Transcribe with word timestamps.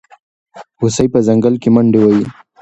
هوسۍ 0.79 1.07
په 1.13 1.19
ځنګل 1.27 1.55
کې 1.61 1.69
منډې 1.75 1.99
وهي. 2.01 2.25